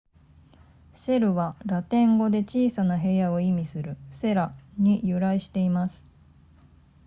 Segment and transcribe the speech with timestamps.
[0.93, 6.03] セルはラテン語で小さな部屋を意味する cella に由来しています